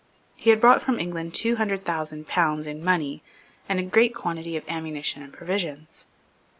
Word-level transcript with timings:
He 0.35 0.49
had 0.49 0.59
brought 0.59 0.81
from 0.81 0.97
England 0.99 1.35
two 1.35 1.57
hundred 1.57 1.85
thousand 1.85 2.25
pounds 2.27 2.65
in 2.65 2.83
money 2.83 3.21
and 3.69 3.79
a 3.79 3.83
great 3.83 4.15
quantity 4.15 4.57
of 4.57 4.67
ammunition 4.67 5.21
and 5.21 5.31
provisions. 5.31 6.07